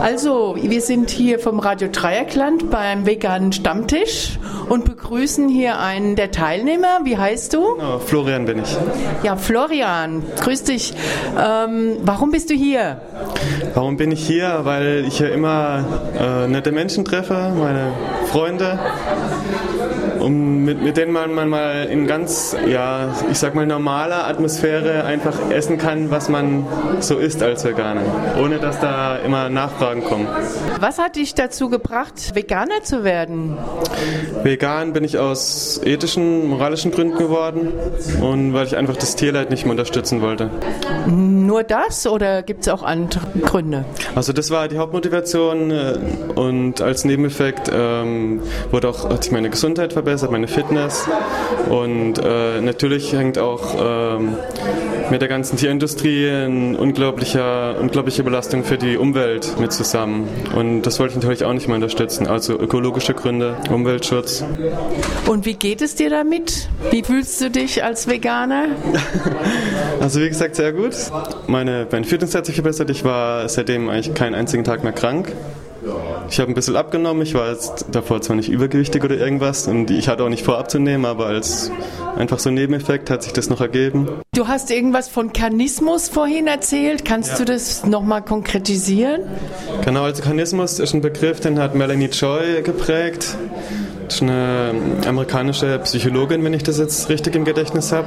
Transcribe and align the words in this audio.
Also, 0.00 0.56
wir 0.58 0.80
sind 0.80 1.10
hier 1.10 1.38
vom 1.38 1.58
Radio 1.58 1.88
Dreieckland 1.92 2.70
beim 2.70 3.04
veganen 3.04 3.52
Stammtisch 3.52 4.38
und 4.68 4.86
begrüßen 4.86 5.48
hier 5.48 5.78
einen 5.78 6.16
der 6.16 6.30
Teilnehmer. 6.30 7.00
Wie 7.04 7.18
heißt 7.18 7.52
du? 7.52 7.76
Oh, 7.78 7.98
Florian 7.98 8.46
bin 8.46 8.60
ich. 8.60 8.76
Ja, 9.22 9.36
Florian, 9.36 10.22
grüß 10.40 10.64
dich. 10.64 10.94
Ähm, 11.38 11.98
warum 12.02 12.30
bist 12.30 12.48
du 12.48 12.54
hier? 12.54 13.02
Warum 13.74 13.98
bin 13.98 14.10
ich 14.10 14.26
hier? 14.26 14.60
Weil 14.64 15.04
ich 15.06 15.18
hier 15.18 15.32
immer 15.32 15.84
äh, 16.18 16.48
nette 16.48 16.72
Menschen 16.72 17.04
treffe, 17.04 17.52
meine 17.58 17.92
Freunde 18.26 18.78
um 20.20 20.64
mit, 20.64 20.82
mit 20.82 20.96
denen 20.96 21.12
man, 21.12 21.34
man 21.34 21.48
mal 21.48 21.84
in 21.84 22.06
ganz, 22.06 22.54
ja, 22.68 23.14
ich 23.30 23.38
sag 23.38 23.54
mal 23.54 23.66
normaler 23.66 24.26
Atmosphäre 24.26 25.04
einfach 25.04 25.50
essen 25.50 25.78
kann, 25.78 26.10
was 26.10 26.28
man 26.28 26.66
so 27.00 27.18
isst 27.18 27.42
als 27.42 27.64
Veganer, 27.64 28.02
ohne 28.38 28.58
dass 28.58 28.80
da 28.80 29.16
immer 29.16 29.48
Nachfragen 29.48 30.04
kommen. 30.04 30.28
Was 30.78 30.98
hat 30.98 31.16
dich 31.16 31.34
dazu 31.34 31.68
gebracht, 31.68 32.34
Veganer 32.34 32.82
zu 32.82 33.04
werden? 33.04 33.56
Vegan 34.42 34.92
bin 34.92 35.04
ich 35.04 35.18
aus 35.18 35.80
ethischen, 35.82 36.48
moralischen 36.48 36.90
Gründen 36.90 37.18
geworden 37.18 37.72
und 38.20 38.52
weil 38.52 38.66
ich 38.66 38.76
einfach 38.76 38.96
das 38.96 39.16
Tierleid 39.16 39.50
nicht 39.50 39.64
mehr 39.64 39.72
unterstützen 39.72 40.20
wollte. 40.20 40.50
Nur 41.06 41.64
das 41.64 42.06
oder 42.06 42.42
gibt 42.42 42.62
es 42.62 42.68
auch 42.68 42.82
andere 42.82 43.26
Gründe? 43.42 43.84
Also 44.14 44.32
das 44.32 44.50
war 44.50 44.68
die 44.68 44.78
Hauptmotivation 44.78 45.70
äh, 45.70 45.98
und 46.34 46.80
als 46.80 47.04
Nebeneffekt 47.04 47.70
ähm, 47.72 48.40
wurde 48.70 48.88
auch, 48.88 49.08
hat 49.08 49.24
sich 49.24 49.32
meine 49.32 49.50
Gesundheit 49.50 49.92
verbessert 49.92 50.09
verbessert, 50.10 50.32
meine 50.32 50.48
Fitness. 50.48 51.06
Und 51.68 52.18
äh, 52.18 52.60
natürlich 52.60 53.12
hängt 53.12 53.38
auch 53.38 53.76
ähm, 53.78 54.34
mit 55.10 55.20
der 55.22 55.28
ganzen 55.28 55.56
Tierindustrie 55.56 56.28
eine 56.28 56.76
unglaubliche, 56.78 57.76
unglaubliche 57.80 58.24
Belastung 58.24 58.64
für 58.64 58.76
die 58.76 58.96
Umwelt 58.96 59.58
mit 59.60 59.72
zusammen. 59.72 60.28
Und 60.56 60.82
das 60.82 60.98
wollte 60.98 61.12
ich 61.12 61.22
natürlich 61.22 61.44
auch 61.44 61.52
nicht 61.52 61.68
mehr 61.68 61.76
unterstützen. 61.76 62.26
Also 62.26 62.58
ökologische 62.58 63.14
Gründe, 63.14 63.56
Umweltschutz. 63.70 64.44
Und 65.26 65.46
wie 65.46 65.54
geht 65.54 65.80
es 65.80 65.94
dir 65.94 66.10
damit? 66.10 66.68
Wie 66.90 67.04
fühlst 67.04 67.40
du 67.40 67.50
dich 67.50 67.84
als 67.84 68.08
Veganer? 68.08 68.70
also 70.00 70.20
wie 70.20 70.28
gesagt, 70.28 70.56
sehr 70.56 70.72
gut. 70.72 70.94
Meine, 71.46 71.86
meine 71.90 72.04
Fitness 72.04 72.34
hat 72.34 72.46
sich 72.46 72.56
verbessert. 72.56 72.90
Ich 72.90 73.04
war 73.04 73.48
seitdem 73.48 73.88
eigentlich 73.88 74.14
keinen 74.14 74.34
einzigen 74.34 74.64
Tag 74.64 74.82
mehr 74.82 74.92
krank. 74.92 75.32
Ich 76.30 76.38
habe 76.38 76.50
ein 76.50 76.54
bisschen 76.54 76.76
abgenommen. 76.76 77.22
Ich 77.22 77.34
war 77.34 77.50
jetzt 77.50 77.86
davor 77.90 78.22
zwar 78.22 78.36
nicht 78.36 78.48
übergewichtig 78.48 79.02
oder 79.02 79.16
irgendwas 79.16 79.66
und 79.66 79.90
ich 79.90 80.06
hatte 80.06 80.22
auch 80.22 80.28
nicht 80.28 80.44
vor 80.44 80.58
abzunehmen, 80.58 81.04
aber 81.04 81.26
als 81.26 81.72
einfach 82.16 82.38
so 82.38 82.50
ein 82.50 82.54
Nebeneffekt 82.54 83.10
hat 83.10 83.24
sich 83.24 83.32
das 83.32 83.50
noch 83.50 83.60
ergeben. 83.60 84.08
Du 84.32 84.46
hast 84.46 84.70
irgendwas 84.70 85.08
von 85.08 85.32
Karnismus 85.32 86.08
vorhin 86.08 86.46
erzählt. 86.46 87.04
Kannst 87.04 87.32
ja. 87.32 87.38
du 87.38 87.44
das 87.46 87.84
nochmal 87.84 88.22
konkretisieren? 88.22 89.22
Genau, 89.84 90.04
also 90.04 90.22
Karnismus 90.22 90.78
ist 90.78 90.94
ein 90.94 91.00
Begriff, 91.00 91.40
den 91.40 91.58
hat 91.58 91.74
Melanie 91.74 92.06
Joy 92.06 92.62
geprägt. 92.62 93.36
Das 94.06 94.14
ist 94.16 94.22
eine 94.22 94.72
amerikanische 95.06 95.80
Psychologin, 95.80 96.44
wenn 96.44 96.54
ich 96.54 96.62
das 96.62 96.78
jetzt 96.78 97.08
richtig 97.08 97.34
im 97.34 97.44
Gedächtnis 97.44 97.90
habe. 97.90 98.06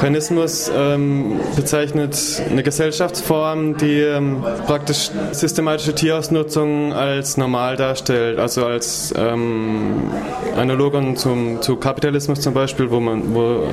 Karnismus 0.00 0.70
ähm, 0.74 1.40
bezeichnet 1.56 2.42
eine 2.50 2.62
Gesellschaftsform, 2.62 3.76
die 3.76 4.00
ähm, 4.00 4.42
praktisch 4.66 5.10
systematische 5.32 5.94
Tierausnutzung 5.94 6.92
als 6.92 7.36
normal 7.36 7.76
darstellt, 7.76 8.38
also 8.38 8.66
als 8.66 9.14
ähm, 9.16 10.10
Analogon 10.56 11.16
zum, 11.16 11.62
zu 11.62 11.76
Kapitalismus 11.76 12.40
zum 12.40 12.54
Beispiel, 12.54 12.90
wo, 12.90 13.00
man, 13.00 13.34
wo 13.34 13.68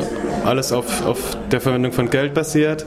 alles 0.46 0.72
auf, 0.72 1.06
auf 1.06 1.38
der 1.52 1.62
Verwendung 1.62 1.92
von 1.92 2.10
Geld 2.10 2.34
basiert, 2.34 2.86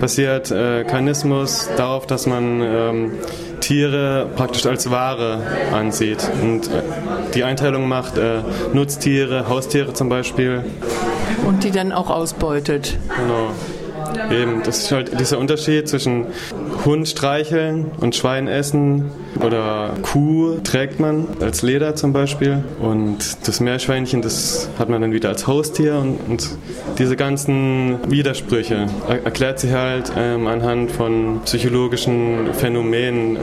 basiert 0.00 0.50
äh, 0.50 0.84
Karnismus 0.84 1.68
darauf, 1.76 2.06
dass 2.06 2.26
man 2.26 2.60
ähm, 2.62 3.12
Tiere 3.60 4.28
praktisch 4.34 4.66
als 4.66 4.90
Ware 4.90 5.38
ansieht 5.72 6.28
und 6.42 6.66
äh, 6.66 6.82
die 7.34 7.44
Einteilung 7.44 7.88
macht, 7.88 8.18
äh, 8.18 8.40
Nutztiere, 8.72 9.48
Haustiere 9.48 9.92
zum 9.92 10.08
Beispiel. 10.08 10.64
Und 11.46 11.64
die 11.64 11.70
dann 11.70 11.92
auch 11.92 12.10
ausbeutet. 12.10 12.96
Genau. 13.16 13.50
Eben, 14.30 14.62
das 14.64 14.84
ist 14.84 14.92
halt 14.92 15.18
dieser 15.20 15.38
Unterschied 15.38 15.88
zwischen 15.88 16.26
Hund 16.84 17.08
streicheln 17.08 17.90
und 18.00 18.14
Schwein 18.14 18.48
essen 18.48 19.10
oder 19.40 19.94
Kuh 20.02 20.58
trägt 20.62 21.00
man 21.00 21.26
als 21.40 21.62
Leder 21.62 21.94
zum 21.94 22.12
Beispiel 22.12 22.64
und 22.80 23.18
das 23.46 23.60
Meerschweinchen, 23.60 24.22
das 24.22 24.68
hat 24.78 24.88
man 24.88 25.00
dann 25.00 25.12
wieder 25.12 25.28
als 25.30 25.46
Haustier 25.46 25.96
und, 25.96 26.18
und 26.28 26.48
diese 26.98 27.16
ganzen 27.16 27.98
Widersprüche 28.10 28.86
er 29.08 29.24
erklärt 29.24 29.60
sie 29.60 29.72
halt 29.72 30.12
ähm, 30.16 30.46
anhand 30.46 30.90
von 30.92 31.40
psychologischen 31.44 32.54
Phänomenen, 32.54 33.38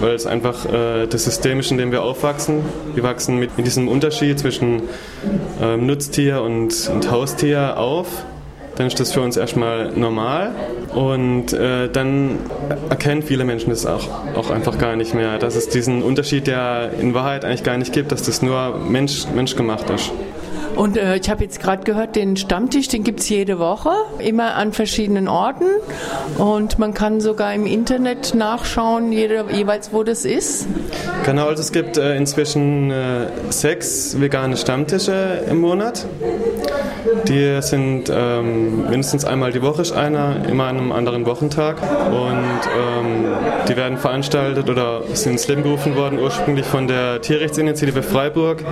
weil 0.00 0.14
es 0.14 0.26
einfach 0.26 0.64
äh, 0.66 1.06
das 1.06 1.24
System 1.24 1.60
ist, 1.60 1.70
in 1.70 1.78
dem 1.78 1.92
wir 1.92 2.02
aufwachsen. 2.02 2.60
Wir 2.94 3.02
wachsen 3.02 3.38
mit, 3.38 3.56
mit 3.56 3.66
diesem 3.66 3.88
Unterschied 3.88 4.38
zwischen 4.38 4.82
ähm, 5.60 5.86
Nutztier 5.86 6.42
und, 6.42 6.90
und 6.92 7.10
Haustier 7.10 7.76
auf 7.76 8.24
dann 8.76 8.86
ist 8.86 8.98
das 9.00 9.12
für 9.12 9.20
uns 9.20 9.36
erstmal 9.36 9.92
normal 9.92 10.52
und 10.94 11.52
äh, 11.52 11.88
dann 11.88 12.38
erkennen 12.88 13.22
viele 13.22 13.44
Menschen 13.44 13.70
das 13.70 13.86
auch, 13.86 14.08
auch 14.34 14.50
einfach 14.50 14.78
gar 14.78 14.96
nicht 14.96 15.14
mehr, 15.14 15.38
dass 15.38 15.56
es 15.56 15.68
diesen 15.68 16.02
Unterschied, 16.02 16.46
der 16.46 16.90
in 17.00 17.14
Wahrheit 17.14 17.44
eigentlich 17.44 17.64
gar 17.64 17.76
nicht 17.76 17.92
gibt, 17.92 18.12
dass 18.12 18.22
das 18.22 18.42
nur 18.42 18.78
Mensch, 18.78 19.26
menschgemacht 19.34 19.88
ist. 19.90 20.12
Und 20.76 20.96
äh, 20.96 21.16
ich 21.16 21.28
habe 21.28 21.44
jetzt 21.44 21.60
gerade 21.60 21.84
gehört, 21.84 22.16
den 22.16 22.36
Stammtisch, 22.36 22.88
den 22.88 23.04
gibt 23.04 23.20
es 23.20 23.28
jede 23.28 23.58
Woche, 23.58 23.90
immer 24.18 24.54
an 24.54 24.72
verschiedenen 24.72 25.28
Orten. 25.28 25.66
Und 26.38 26.78
man 26.78 26.94
kann 26.94 27.20
sogar 27.20 27.52
im 27.54 27.66
Internet 27.66 28.34
nachschauen, 28.34 29.12
jede, 29.12 29.44
jeweils 29.52 29.92
wo 29.92 30.02
das 30.02 30.24
ist. 30.24 30.66
Genau, 31.24 31.48
also 31.48 31.60
es 31.60 31.72
gibt 31.72 31.98
äh, 31.98 32.16
inzwischen 32.16 32.90
äh, 32.90 33.26
sechs 33.50 34.18
vegane 34.18 34.56
Stammtische 34.56 35.44
im 35.48 35.60
Monat. 35.60 36.06
Die 37.28 37.60
sind 37.62 38.10
ähm, 38.14 38.88
mindestens 38.88 39.24
einmal 39.24 39.52
die 39.52 39.62
Woche 39.62 39.82
ist 39.82 39.92
einer, 39.92 40.36
immer 40.48 40.66
an 40.66 40.78
einem 40.78 40.92
anderen 40.92 41.26
Wochentag. 41.26 41.76
Und 42.10 42.38
ähm, 42.38 43.26
die 43.68 43.76
werden 43.76 43.98
veranstaltet 43.98 44.68
oder 44.68 45.02
sind 45.14 45.32
ins 45.32 45.48
Leben 45.48 45.62
gerufen 45.62 45.96
worden, 45.96 46.18
ursprünglich 46.18 46.66
von 46.66 46.86
der 46.86 47.20
Tierrechtsinitiative 47.20 48.02
Freiburg, 48.02 48.64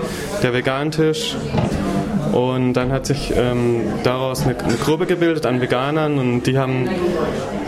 der 0.42 0.52
Vegantisch 0.52 1.36
und 2.32 2.74
dann 2.74 2.92
hat 2.92 3.06
sich 3.06 3.32
ähm, 3.36 3.84
daraus 4.04 4.42
eine, 4.42 4.58
eine, 4.58 4.76
Gruppe 4.76 5.06
gebildet 5.06 5.46
an 5.46 5.60
Veganern 5.60 6.18
und 6.18 6.42
die 6.42 6.58
haben 6.58 6.88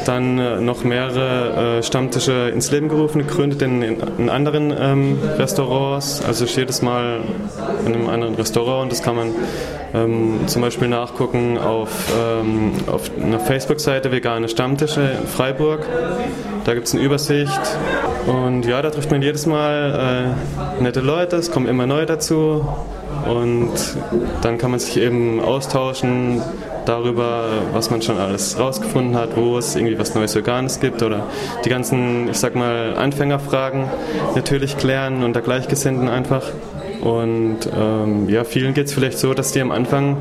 dann 0.05 0.39
äh, 0.39 0.61
noch 0.61 0.85
mehrere 0.85 1.79
äh, 1.79 1.83
Stammtische 1.83 2.51
ins 2.51 2.71
Leben 2.71 2.89
gerufen, 2.89 3.19
gegründet 3.27 3.63
in, 3.63 3.83
in, 3.83 4.29
anderen 4.31 4.73
ähm, 4.79 5.19
Restaurants. 5.39 6.23
Also 6.25 6.45
jedes 6.45 6.83
Mal 6.83 7.21
in 7.87 7.95
einem 7.95 8.09
anderen 8.09 8.35
Restaurant 8.35 8.85
und 8.85 8.93
das 8.93 9.03
kann 9.03 9.17
man 9.17 9.31
ähm, 9.95 10.41
zum 10.47 10.63
Beispiel 10.63 10.89
nachgucken 10.89 11.59
auf, 11.59 11.91
ähm, 12.19 12.73
auf 12.87 13.11
einer 13.21 13.41
Facebook-Seite 13.41 14.13
Vegane 14.13 14.49
Stammtische 14.49 15.01
in 15.21 15.27
Freiburg. 15.27 15.87
Da 16.65 16.75
gibt 16.75 16.87
es 16.87 16.95
eine 16.95 17.03
Übersicht 17.03 17.61
und 18.27 18.67
ja, 18.67 18.83
da 18.83 18.91
trifft 18.91 19.11
man 19.11 19.23
jedes 19.23 19.47
Mal 19.47 20.35
äh, 20.79 20.83
nette 20.83 21.01
Leute, 21.01 21.37
es 21.37 21.51
kommen 21.51 21.67
immer 21.67 21.87
neue 21.87 22.07
dazu 22.07 22.67
und 23.29 23.73
dann 24.43 24.59
kann 24.59 24.71
man 24.71 24.81
sich 24.81 24.97
eben 24.97 25.41
austauschen 25.41 26.43
darüber, 26.85 27.45
was 27.73 27.91
man 27.91 28.03
schon 28.03 28.19
alles 28.19 28.59
rausgefunden 28.59 29.17
hat, 29.17 29.37
wo 29.37 29.59
es 29.59 29.77
irgendwie 29.77 29.99
was 29.99 30.15
Neues 30.15 30.35
Veganes 30.35 30.81
gibt 30.81 31.03
oder 31.03 31.27
die 31.65 31.69
ganzen, 31.69 32.29
ich 32.29 32.39
sag 32.39 32.55
mal, 32.55 32.95
Anfängerfragen 32.97 33.87
natürlich 34.35 34.77
klären 34.77 35.23
unter 35.25 35.41
Gleichgesinnten 35.41 36.09
einfach. 36.09 36.43
Und 37.03 37.59
ähm, 37.77 38.29
ja, 38.29 38.45
vielen 38.45 38.75
geht 38.75 38.87
es 38.87 38.95
vielleicht 38.95 39.19
so, 39.19 39.35
dass 39.35 39.51
die 39.51 39.61
am 39.61 39.73
Anfang, 39.73 40.17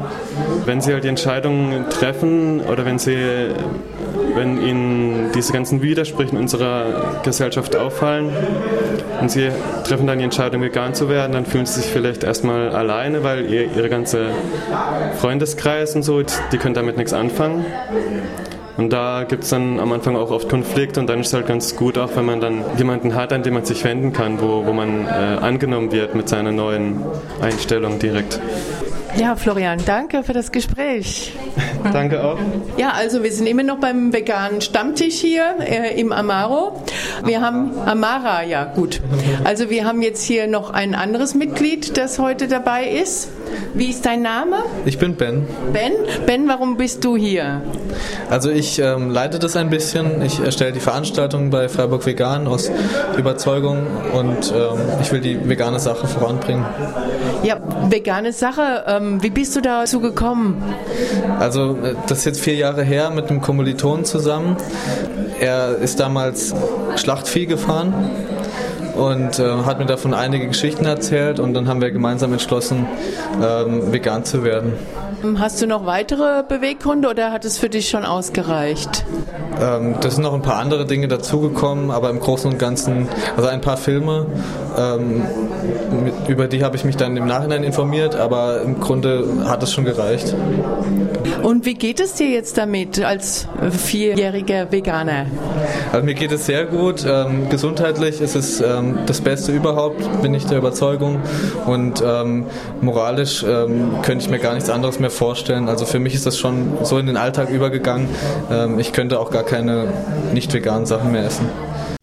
wenn 0.66 0.82
sie 0.82 0.94
halt 0.94 1.04
die 1.04 1.10
Entscheidungen 1.10 1.88
treffen 1.92 2.60
oder 2.62 2.86
wenn 2.86 2.98
sie, 2.98 3.18
wenn 4.34 4.60
ihnen 4.60 5.30
diese 5.36 5.54
ganzen 5.54 5.84
Widersprüche 5.84 6.32
in 6.32 6.38
unserer 6.38 7.20
Gesellschaft 7.24 7.76
auffallen 7.76 8.32
und 9.22 9.30
sie 9.30 9.50
treffen 9.84 10.08
dann 10.08 10.18
die 10.18 10.24
Entscheidung, 10.24 10.64
vegan 10.64 10.96
zu 10.96 11.08
werden, 11.08 11.34
dann 11.34 11.46
fühlen 11.46 11.68
sie 11.68 11.82
sich 11.82 11.92
vielleicht 11.92 12.24
erstmal 12.24 12.70
alleine, 12.70 13.24
weil 13.24 13.46
ihr, 13.46 13.70
ihre 13.76 13.90
ganze 13.90 14.30
Freundeskreis 15.20 15.96
und 15.96 16.02
so, 16.02 16.24
die 16.24 16.58
können 16.58 16.74
damit 16.74 16.98
nichts 16.98 17.14
anfangen. 17.14 17.64
Und 18.78 18.92
da 18.92 19.26
gibt 19.28 19.44
es 19.44 19.50
dann 19.50 19.80
am 19.80 19.92
Anfang 19.92 20.16
auch 20.16 20.32
oft 20.32 20.50
Konflikt 20.50 20.98
und 20.98 21.08
dann 21.08 21.20
ist 21.20 21.28
es 21.28 21.34
halt 21.34 21.48
ganz 21.48 21.76
gut, 21.76 21.98
auch 21.98 22.16
wenn 22.16 22.26
man 22.26 22.40
dann 22.40 22.64
jemanden 22.78 23.16
hat, 23.16 23.34
an 23.34 23.44
den 23.44 23.54
man 23.54 23.66
sich 23.66 23.84
wenden 23.84 24.14
kann, 24.14 24.42
wo, 24.42 24.66
wo 24.66 24.74
man 24.74 25.06
äh, 25.06 25.10
angenommen 25.10 25.92
wird 25.92 26.16
mit 26.16 26.30
seiner 26.30 26.52
neuen 26.52 27.04
Einstellung 27.42 28.00
direkt. 28.00 28.40
Ja, 29.18 29.36
Florian, 29.36 29.80
danke 29.86 30.24
für 30.24 30.34
das 30.34 30.52
Gespräch. 30.52 31.34
danke 31.94 32.24
auch. 32.24 32.40
Ja, 32.78 32.92
also 32.92 33.24
wir 33.24 33.32
sind 33.32 33.48
immer 33.48 33.64
noch 33.64 33.78
beim 33.78 34.14
veganen 34.14 34.62
Stammtisch 34.62 35.16
hier 35.16 35.56
äh, 35.60 36.00
im 36.00 36.12
Amaro. 36.12 36.82
Wir 37.26 37.42
haben 37.42 37.72
Amara, 37.86 38.44
ja 38.44 38.64
gut. 38.64 39.02
Also 39.44 39.70
wir 39.70 39.86
haben 39.86 40.02
jetzt 40.02 40.24
hier 40.24 40.48
noch 40.48 40.72
ein 40.72 40.96
anderes 40.96 41.36
Mitglied, 41.36 41.98
das 41.98 42.20
heute 42.20 42.48
dabei 42.48 42.88
ist. 42.88 43.30
Wie 43.74 43.90
ist 43.90 44.06
dein 44.06 44.22
Name? 44.22 44.58
Ich 44.86 44.98
bin 44.98 45.16
Ben. 45.16 45.46
Ben? 45.74 45.92
Ben, 46.26 46.48
warum 46.48 46.78
bist 46.78 47.04
du 47.04 47.18
hier? 47.18 47.62
Also 48.30 48.50
ich 48.50 48.80
ähm, 48.80 49.10
leite 49.12 49.40
das 49.40 49.58
ein 49.58 49.70
bisschen. 49.70 50.22
Ich 50.22 50.40
erstelle 50.40 50.72
die 50.72 50.80
Veranstaltung 50.80 51.50
bei 51.50 51.68
Freiburg 51.68 52.06
Vegan 52.06 52.48
aus 52.48 52.72
Überzeugung 53.18 53.88
und 54.14 54.54
ähm, 54.56 54.80
ich 55.02 55.12
will 55.12 55.20
die 55.20 55.50
vegane 55.50 55.80
Sache 55.80 56.08
voranbringen. 56.08 56.66
Ja, 57.44 57.58
vegane 57.90 58.32
Sache. 58.32 58.86
Ähm, 58.88 59.01
wie 59.20 59.30
bist 59.30 59.56
du 59.56 59.62
dazu 59.62 60.00
gekommen? 60.00 60.62
Also 61.40 61.78
äh, 61.84 61.96
das 62.08 62.20
ist 62.20 62.26
jetzt 62.26 62.42
vier 62.42 62.56
Jahre 62.56 62.84
her 62.84 63.10
mit 63.12 63.30
einem 63.30 63.42
Kommiliton 63.42 64.06
zusammen. 64.06 64.58
Er 65.40 65.78
ist 65.78 66.00
damals 66.00 66.54
Schlachtvieh 66.96 67.46
gefahren 67.46 67.94
und 68.96 69.40
äh, 69.40 69.64
hat 69.66 69.80
mir 69.80 69.86
davon 69.86 70.14
einige 70.14 70.48
Geschichten 70.48 70.86
erzählt 70.86 71.40
und 71.40 71.54
dann 71.54 71.68
haben 71.68 71.82
wir 71.82 71.92
gemeinsam 71.92 72.34
entschlossen, 72.34 72.86
ähm, 73.42 73.92
vegan 73.92 74.24
zu 74.24 74.44
werden. 74.44 74.74
Hast 75.38 75.62
du 75.62 75.68
noch 75.68 75.86
weitere 75.86 76.44
Beweggründe 76.44 77.10
oder 77.10 77.32
hat 77.32 77.46
es 77.46 77.58
für 77.58 77.70
dich 77.70 77.90
schon 77.90 78.06
ausgereicht? 78.06 79.06
Ähm, 79.62 79.96
da 80.02 80.10
sind 80.10 80.24
noch 80.24 80.34
ein 80.34 80.42
paar 80.42 80.56
andere 80.56 80.86
Dinge 80.86 81.08
dazugekommen, 81.08 81.92
aber 81.92 82.10
im 82.10 82.20
Großen 82.20 82.52
und 82.52 82.58
Ganzen, 82.58 83.08
also 83.36 83.48
ein 83.48 83.62
paar 83.62 83.78
Filme, 83.78 84.26
ähm, 84.78 85.24
mit, 86.04 86.28
über 86.28 86.48
die 86.48 86.64
habe 86.64 86.76
ich 86.76 86.86
mich 86.86 86.98
dann 86.98 87.16
im 87.18 87.28
Nachhinein 87.28 87.64
informiert, 87.64 88.16
aber 88.16 88.62
im 88.62 88.80
Grunde 88.80 89.46
hat 89.46 89.62
es 89.62 89.72
schon 89.72 89.86
gereicht. 89.86 90.34
Und 91.44 91.66
wie 91.66 91.74
geht 91.74 92.00
es 92.00 92.14
dir 92.14 92.30
jetzt 92.30 92.58
damit 92.58 93.04
als 93.04 93.48
vierjähriger 93.70 94.72
Veganer? 94.72 95.26
Also 95.92 96.06
mir 96.06 96.14
geht 96.14 96.32
es 96.32 96.46
sehr 96.46 96.66
gut. 96.66 97.06
Ähm, 97.08 97.50
gesundheitlich 97.50 98.22
ist 98.22 98.36
es 98.36 98.62
ähm, 98.62 99.00
das 99.06 99.22
Beste 99.22 99.52
überhaupt, 99.52 100.22
bin 100.22 100.34
ich 100.34 100.46
der 100.46 100.58
Überzeugung. 100.58 101.20
Und 101.66 102.04
ähm, 102.06 102.46
moralisch 102.82 103.44
ähm, 103.44 104.02
könnte 104.02 104.26
ich 104.26 104.32
mir 104.32 104.40
gar 104.40 104.54
nichts 104.54 104.70
anderes 104.70 105.00
mehr 105.00 105.11
vorstellen. 105.12 105.70
Also 105.70 105.86
für 105.86 106.00
mich 106.00 106.16
ist 106.16 106.26
das 106.26 106.40
schon 106.40 106.84
so 106.84 106.98
in 106.98 107.06
den 107.06 107.18
Alltag 107.18 107.50
übergegangen. 107.50 108.08
Ähm, 108.50 108.80
ich 108.80 108.94
könnte 108.94 109.20
auch 109.20 109.30
gar 109.30 109.44
keine 109.44 109.92
nicht 110.34 110.54
veganen 110.54 110.86
Sachen 110.86 111.12
mehr 111.12 111.26
essen. 111.26 111.50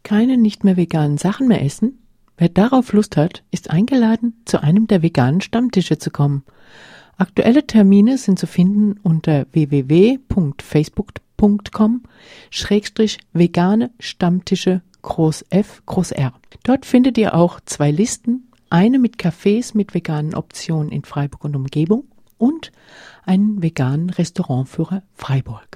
Keine 0.04 0.36
nicht 0.36 0.64
mehr 0.64 0.76
veganen 0.76 1.16
Sachen 1.18 1.48
mehr 1.48 1.64
essen? 1.64 1.98
Wer 2.36 2.48
darauf 2.48 2.92
Lust 2.92 3.16
hat, 3.16 3.42
ist 3.50 3.70
eingeladen, 3.70 4.40
zu 4.44 4.62
einem 4.62 4.86
der 4.86 5.02
veganen 5.02 5.40
Stammtische 5.40 5.98
zu 5.98 6.10
kommen. 6.10 6.44
Aktuelle 7.16 7.66
Termine 7.66 8.16
sind 8.16 8.38
zu 8.38 8.46
finden 8.46 9.00
unter 9.02 9.46
www.facebook.com 9.50 12.02
schrägstrich 12.50 13.18
vegane 13.32 13.90
Stammtische 13.98 14.82
groß 15.02 15.46
F 15.50 15.82
groß 15.86 16.12
R. 16.12 16.32
Dort 16.62 16.86
findet 16.86 17.18
ihr 17.18 17.34
auch 17.34 17.58
zwei 17.64 17.90
Listen, 17.90 18.44
eine 18.70 19.00
mit 19.00 19.16
Cafés 19.16 19.76
mit 19.76 19.94
veganen 19.94 20.34
Optionen 20.34 20.92
in 20.92 21.04
Freiburg 21.04 21.44
und 21.44 21.56
Umgebung 21.56 22.04
und 22.38 22.72
einen 23.24 23.62
veganen 23.62 24.10
Restaurantführer 24.10 25.02
Freiburg. 25.14 25.68